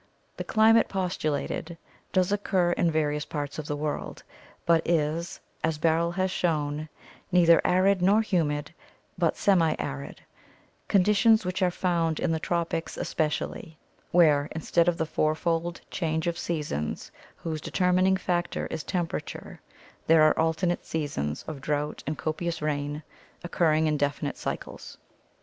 The 0.37 0.43
climate 0.43 0.89
postulated 0.89 1.77
does 2.11 2.31
occur 2.31 2.71
in 2.71 2.89
various 2.89 3.23
parts 3.23 3.59
of 3.59 3.67
the 3.67 3.75
world, 3.75 4.23
but 4.65 4.81
is, 4.83 5.39
as 5.63 5.77
Barrell 5.77 6.09
has 6.13 6.31
shown, 6.31 6.89
neither 7.31 7.61
arid 7.63 8.01
nor 8.01 8.21
humid, 8.23 8.73
but 9.19 9.35
semiarid— 9.35 10.17
conditions 10.87 11.45
which 11.45 11.61
are 11.61 11.69
found 11.69 12.19
in 12.19 12.31
the 12.31 12.39
tropics 12.39 12.97
especially, 12.97 13.77
where 14.09 14.49
instead 14.53 14.87
of 14.87 14.97
the 14.97 15.05
fourfold 15.05 15.81
change 15.91 16.25
of 16.25 16.35
seasons 16.35 17.11
whose 17.35 17.61
determining 17.61 18.17
factor 18.17 18.65
is 18.71 18.81
temperature 18.81 19.61
there 20.07 20.23
are 20.23 20.39
alternate 20.39 20.83
seasons 20.83 21.45
of 21.47 21.61
drought 21.61 22.03
and 22.07 22.17
copious 22.17 22.59
rain, 22.59 23.03
occurring 23.43 23.85
in 23.85 23.97
definite 23.97 24.35
cycles. 24.39 24.97